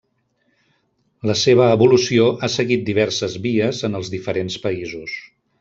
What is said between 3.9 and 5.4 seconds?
els diferents països.